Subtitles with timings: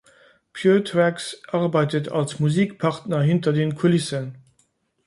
[0.53, 4.39] Puretracks arbeitet als Musikpartner hinter den Kulissen.